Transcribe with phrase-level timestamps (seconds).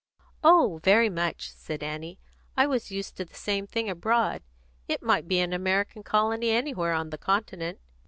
[0.43, 2.17] "Oh, very much," said Annie.
[2.57, 4.41] "I was used to the same thing abroad.
[4.87, 7.77] It might be an American colony anywhere on the Continent."